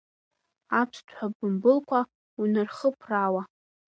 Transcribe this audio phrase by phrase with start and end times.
[0.79, 1.99] Аԥсҭҳәа бымбылқәа
[2.41, 3.41] унархыԥраауа…